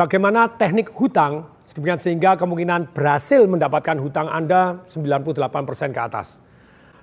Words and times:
bagaimana 0.00 0.48
teknik 0.56 0.96
hutang 0.96 1.44
sehingga 2.00 2.32
kemungkinan 2.40 2.96
berhasil 2.96 3.44
mendapatkan 3.44 4.00
hutang 4.00 4.32
Anda 4.32 4.80
98% 4.88 5.92
ke 5.92 6.00
atas. 6.00 6.40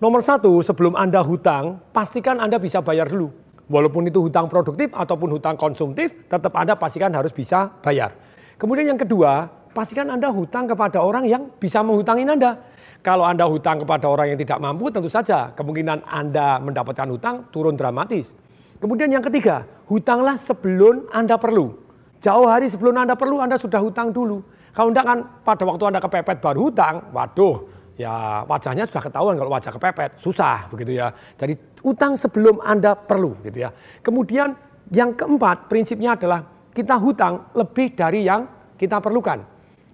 Nomor 0.00 0.24
satu, 0.24 0.64
sebelum 0.64 0.96
Anda 0.96 1.20
hutang, 1.20 1.84
pastikan 1.92 2.40
Anda 2.40 2.56
bisa 2.56 2.80
bayar 2.80 3.12
dulu. 3.12 3.28
Walaupun 3.68 4.08
itu 4.08 4.24
hutang 4.24 4.48
produktif 4.48 4.88
ataupun 4.96 5.36
hutang 5.36 5.60
konsumtif, 5.60 6.16
tetap 6.32 6.56
Anda 6.56 6.80
pastikan 6.80 7.12
harus 7.12 7.30
bisa 7.30 7.68
bayar. 7.84 8.16
Kemudian 8.56 8.96
yang 8.96 9.00
kedua, 9.00 9.52
pastikan 9.76 10.08
Anda 10.08 10.32
hutang 10.32 10.64
kepada 10.64 11.04
orang 11.04 11.28
yang 11.28 11.52
bisa 11.60 11.84
menghutangin 11.84 12.32
Anda. 12.32 12.56
Kalau 13.04 13.28
Anda 13.28 13.44
hutang 13.44 13.84
kepada 13.84 14.08
orang 14.08 14.32
yang 14.32 14.38
tidak 14.40 14.58
mampu, 14.58 14.88
tentu 14.88 15.12
saja 15.12 15.52
kemungkinan 15.52 16.08
Anda 16.08 16.56
mendapatkan 16.58 17.06
hutang 17.12 17.52
turun 17.52 17.76
dramatis. 17.76 18.32
Kemudian 18.80 19.12
yang 19.12 19.22
ketiga, 19.22 19.68
hutanglah 19.86 20.40
sebelum 20.40 21.06
Anda 21.12 21.36
perlu. 21.36 21.87
Jauh 22.18 22.50
hari 22.50 22.66
sebelum 22.66 22.98
Anda 22.98 23.14
perlu, 23.14 23.38
Anda 23.38 23.54
sudah 23.54 23.78
hutang 23.78 24.10
dulu. 24.10 24.42
Kalau 24.74 24.90
enggak 24.90 25.06
kan 25.06 25.18
pada 25.46 25.62
waktu 25.62 25.84
Anda 25.86 26.00
kepepet 26.02 26.38
baru 26.42 26.70
hutang, 26.70 27.14
waduh, 27.14 27.66
ya 27.94 28.42
wajahnya 28.46 28.86
sudah 28.86 29.02
ketahuan 29.06 29.34
kalau 29.38 29.50
wajah 29.50 29.70
kepepet, 29.74 30.18
susah 30.18 30.66
begitu 30.70 30.98
ya. 30.98 31.14
Jadi 31.38 31.54
utang 31.86 32.18
sebelum 32.18 32.58
Anda 32.62 32.98
perlu 32.98 33.38
gitu 33.46 33.58
ya. 33.66 33.70
Kemudian 34.02 34.54
yang 34.90 35.14
keempat 35.14 35.70
prinsipnya 35.70 36.18
adalah 36.18 36.42
kita 36.74 36.98
hutang 36.98 37.54
lebih 37.54 37.94
dari 37.94 38.26
yang 38.26 38.46
kita 38.74 38.98
perlukan. 38.98 39.38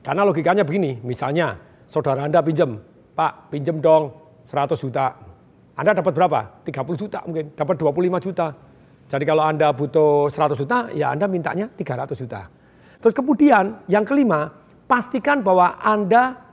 Karena 0.04 0.20
logikanya 0.24 0.64
begini, 0.68 1.00
misalnya 1.00 1.56
saudara 1.88 2.28
Anda 2.28 2.44
pinjam, 2.44 2.76
Pak 3.16 3.52
pinjam 3.52 3.80
dong 3.80 4.12
100 4.44 4.76
juta. 4.76 5.16
Anda 5.74 5.96
dapat 5.96 6.12
berapa? 6.12 6.40
30 6.64 7.00
juta 7.00 7.18
mungkin, 7.24 7.56
dapat 7.56 7.76
25 7.80 8.20
juta 8.20 8.46
jadi 9.14 9.26
kalau 9.30 9.44
Anda 9.46 9.70
butuh 9.70 10.26
100 10.26 10.58
juta, 10.58 10.78
ya 10.90 11.14
Anda 11.14 11.30
mintanya 11.30 11.70
300 11.70 12.18
juta. 12.18 12.50
Terus 12.98 13.14
kemudian 13.14 13.86
yang 13.86 14.02
kelima, 14.02 14.50
pastikan 14.90 15.44
bahwa 15.44 15.78
Anda 15.78 16.44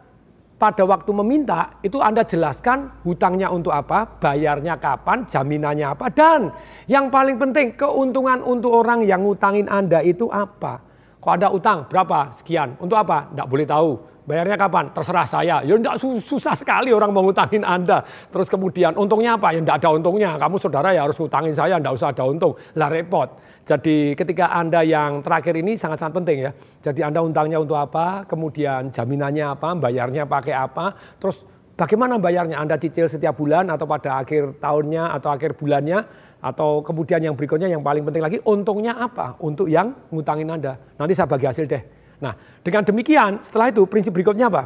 pada 0.62 0.86
waktu 0.86 1.10
meminta 1.10 1.82
itu 1.82 1.98
Anda 1.98 2.22
jelaskan 2.22 3.02
hutangnya 3.02 3.50
untuk 3.50 3.74
apa, 3.74 4.06
bayarnya 4.22 4.78
kapan, 4.78 5.26
jaminannya 5.26 5.90
apa, 5.90 6.14
dan 6.14 6.54
yang 6.86 7.10
paling 7.10 7.42
penting 7.42 7.74
keuntungan 7.74 8.46
untuk 8.46 8.70
orang 8.70 9.02
yang 9.02 9.26
ngutangin 9.26 9.66
Anda 9.66 10.06
itu 10.06 10.30
apa. 10.30 10.86
Kalau 11.18 11.34
Anda 11.34 11.50
utang 11.50 11.80
berapa, 11.90 12.38
sekian, 12.38 12.78
untuk 12.78 13.02
apa, 13.02 13.34
tidak 13.34 13.48
boleh 13.50 13.66
tahu. 13.66 14.11
Bayarnya 14.32 14.56
kapan? 14.56 14.96
Terserah 14.96 15.28
saya. 15.28 15.60
Ya 15.60 15.76
enggak 15.76 16.00
susah 16.24 16.56
sekali 16.56 16.96
orang 16.96 17.12
mau 17.12 17.28
Anda. 17.68 18.00
Terus 18.32 18.48
kemudian 18.48 18.96
untungnya 18.96 19.36
apa? 19.36 19.52
Ya 19.52 19.60
enggak 19.60 19.84
ada 19.84 19.92
untungnya. 19.92 20.40
Kamu 20.40 20.56
saudara 20.56 20.96
ya 20.96 21.04
harus 21.04 21.20
ngutangin 21.20 21.52
saya, 21.52 21.76
enggak 21.76 22.00
usah 22.00 22.16
ada 22.16 22.24
untung. 22.24 22.56
Lah 22.80 22.88
repot. 22.88 23.28
Jadi 23.68 24.16
ketika 24.16 24.56
Anda 24.56 24.88
yang 24.88 25.20
terakhir 25.20 25.60
ini 25.60 25.76
sangat-sangat 25.76 26.16
penting 26.24 26.38
ya. 26.48 26.52
Jadi 26.80 27.04
Anda 27.04 27.20
untangnya 27.20 27.60
untuk 27.60 27.76
apa? 27.76 28.24
Kemudian 28.24 28.88
jaminannya 28.88 29.52
apa? 29.52 29.76
Bayarnya 29.76 30.24
pakai 30.24 30.56
apa? 30.56 30.96
Terus 31.20 31.44
bagaimana 31.76 32.16
bayarnya? 32.16 32.56
Anda 32.56 32.80
cicil 32.80 33.12
setiap 33.12 33.36
bulan 33.36 33.68
atau 33.68 33.84
pada 33.84 34.24
akhir 34.24 34.64
tahunnya 34.64 35.12
atau 35.12 35.28
akhir 35.36 35.60
bulannya? 35.60 36.08
Atau 36.40 36.88
kemudian 36.88 37.20
yang 37.20 37.36
berikutnya 37.36 37.68
yang 37.68 37.84
paling 37.84 38.08
penting 38.08 38.24
lagi 38.24 38.40
untungnya 38.48 38.96
apa 38.96 39.36
untuk 39.44 39.68
yang 39.68 39.92
ngutangin 40.08 40.48
Anda? 40.48 40.80
Nanti 40.96 41.12
saya 41.12 41.28
bagi 41.28 41.52
hasil 41.52 41.68
deh. 41.68 42.01
Nah, 42.22 42.34
dengan 42.62 42.86
demikian 42.86 43.42
setelah 43.42 43.74
itu 43.74 43.82
prinsip 43.90 44.14
berikutnya 44.14 44.48
apa? 44.48 44.64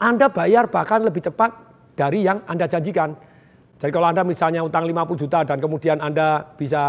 Anda 0.00 0.32
bayar 0.32 0.72
bahkan 0.72 1.04
lebih 1.04 1.20
cepat 1.20 1.52
dari 1.94 2.24
yang 2.24 2.42
Anda 2.48 2.64
janjikan. 2.64 3.12
Jadi 3.76 3.90
kalau 3.92 4.08
Anda 4.08 4.24
misalnya 4.24 4.64
utang 4.64 4.88
50 4.88 5.22
juta 5.26 5.38
dan 5.44 5.60
kemudian 5.60 6.00
Anda 6.00 6.42
bisa 6.56 6.82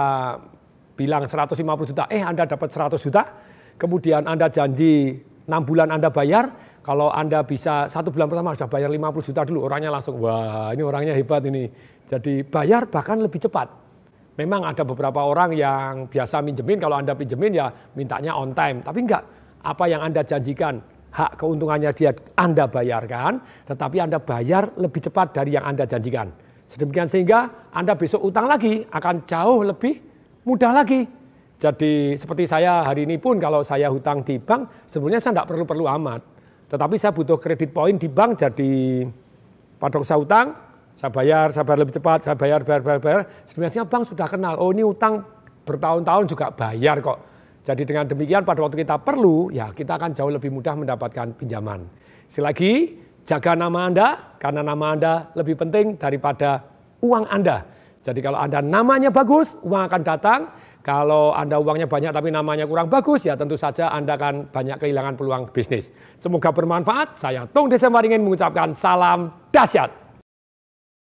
bilang 0.96 1.28
150 1.28 1.90
juta, 1.90 2.04
eh 2.08 2.24
Anda 2.24 2.48
dapat 2.48 2.70
100 2.70 2.96
juta, 3.02 3.22
kemudian 3.76 4.24
Anda 4.24 4.48
janji 4.48 5.20
6 5.46 5.52
bulan 5.68 5.90
Anda 5.92 6.14
bayar, 6.14 6.54
kalau 6.86 7.10
Anda 7.10 7.44
bisa 7.44 7.90
satu 7.90 8.14
bulan 8.14 8.30
pertama 8.30 8.54
sudah 8.54 8.70
bayar 8.70 8.90
50 8.94 9.30
juta 9.34 9.42
dulu, 9.44 9.66
orangnya 9.66 9.90
langsung, 9.90 10.22
wah 10.22 10.70
ini 10.72 10.86
orangnya 10.86 11.18
hebat 11.18 11.44
ini. 11.50 11.68
Jadi 12.06 12.46
bayar 12.46 12.88
bahkan 12.88 13.20
lebih 13.20 13.42
cepat. 13.42 13.84
Memang 14.34 14.66
ada 14.66 14.82
beberapa 14.82 15.22
orang 15.22 15.54
yang 15.54 16.10
biasa 16.10 16.42
minjemin, 16.42 16.78
kalau 16.82 16.98
Anda 16.98 17.14
pinjemin 17.14 17.52
ya 17.58 17.70
mintanya 17.98 18.38
on 18.38 18.54
time, 18.54 18.82
tapi 18.86 19.06
enggak 19.06 19.43
apa 19.64 19.88
yang 19.88 20.04
Anda 20.04 20.22
janjikan, 20.22 20.84
hak 21.16 21.40
keuntungannya 21.40 21.96
dia 21.96 22.12
Anda 22.36 22.68
bayarkan, 22.68 23.40
tetapi 23.64 24.04
Anda 24.04 24.20
bayar 24.20 24.76
lebih 24.76 25.08
cepat 25.08 25.32
dari 25.32 25.56
yang 25.56 25.64
Anda 25.64 25.88
janjikan. 25.88 26.28
Sedemikian 26.68 27.08
sehingga 27.08 27.72
Anda 27.72 27.96
besok 27.96 28.28
utang 28.28 28.46
lagi 28.52 28.84
akan 28.84 29.24
jauh 29.24 29.64
lebih 29.64 30.04
mudah 30.44 30.76
lagi. 30.76 31.08
Jadi 31.56 32.20
seperti 32.20 32.44
saya 32.44 32.84
hari 32.84 33.08
ini 33.08 33.16
pun 33.16 33.40
kalau 33.40 33.64
saya 33.64 33.88
hutang 33.88 34.20
di 34.20 34.36
bank, 34.36 34.84
sebenarnya 34.84 35.24
saya 35.24 35.32
tidak 35.40 35.48
perlu-perlu 35.48 35.86
amat. 35.96 36.22
Tetapi 36.68 36.96
saya 37.00 37.16
butuh 37.16 37.40
kredit 37.40 37.72
poin 37.72 37.96
di 37.96 38.10
bank, 38.12 38.36
jadi 38.36 39.06
pada 39.80 39.96
saya 40.04 40.20
utang, 40.20 40.48
saya 40.98 41.12
bayar, 41.14 41.56
saya 41.56 41.64
bayar 41.64 41.80
lebih 41.88 41.96
cepat, 41.96 42.20
saya 42.28 42.36
bayar, 42.36 42.68
bayar, 42.68 42.82
bayar, 42.84 43.00
bayar. 43.00 43.22
Sebenarnya 43.48 43.88
bank 43.88 44.04
sudah 44.12 44.28
kenal, 44.28 44.60
oh 44.60 44.76
ini 44.76 44.84
utang 44.84 45.24
bertahun-tahun 45.64 46.26
juga 46.28 46.52
bayar 46.52 47.00
kok 47.00 47.33
jadi 47.64 47.88
dengan 47.88 48.04
demikian 48.04 48.44
pada 48.44 48.60
waktu 48.60 48.84
kita 48.84 49.00
perlu, 49.00 49.48
ya 49.48 49.72
kita 49.72 49.96
akan 49.96 50.12
jauh 50.12 50.28
lebih 50.28 50.52
mudah 50.52 50.76
mendapatkan 50.76 51.32
pinjaman. 51.40 51.88
Sekali 52.28 52.44
lagi, 52.44 52.72
jaga 53.24 53.56
nama 53.56 53.88
Anda, 53.88 54.08
karena 54.36 54.62
nama 54.68 54.86
Anda 54.92 55.14
lebih 55.32 55.56
penting 55.56 55.96
daripada 55.96 56.60
uang 57.00 57.24
Anda. 57.32 57.64
Jadi 58.04 58.20
kalau 58.20 58.36
Anda 58.36 58.60
namanya 58.60 59.16
bagus, 59.16 59.56
uang 59.64 59.80
akan 59.88 60.02
datang. 60.04 60.52
Kalau 60.84 61.32
Anda 61.32 61.56
uangnya 61.64 61.88
banyak 61.88 62.12
tapi 62.12 62.36
namanya 62.36 62.68
kurang 62.68 62.92
bagus, 62.92 63.24
ya 63.24 63.40
tentu 63.40 63.56
saja 63.56 63.88
Anda 63.96 64.20
akan 64.20 64.52
banyak 64.52 64.84
kehilangan 64.84 65.16
peluang 65.16 65.48
bisnis. 65.56 65.96
Semoga 66.20 66.52
bermanfaat. 66.52 67.16
Saya 67.16 67.48
Tung 67.48 67.72
Desember 67.72 68.04
ingin 68.04 68.20
mengucapkan 68.20 68.76
salam 68.76 69.32
dahsyat. 69.56 70.03